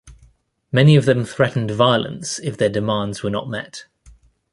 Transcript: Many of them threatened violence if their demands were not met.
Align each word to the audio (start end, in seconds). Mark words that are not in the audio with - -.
Many 0.71 0.95
of 0.95 1.05
them 1.05 1.23
threatened 1.25 1.69
violence 1.69 2.39
if 2.39 2.57
their 2.57 2.69
demands 2.69 3.21
were 3.21 3.29
not 3.29 3.47
met. 3.47 3.85